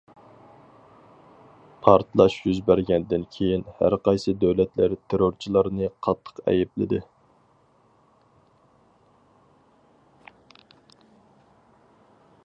پارتلاش 1.87 2.37
يۈز 2.45 2.61
بەرگەندىن 2.69 3.25
كېيىن، 3.35 3.65
ھەرقايسى 3.81 4.33
دۆلەتلەر 4.45 4.97
تېررورچىلارنى 5.13 5.91
قاتتىق 6.07 6.43
ئەيىبلىدى. 6.53 7.03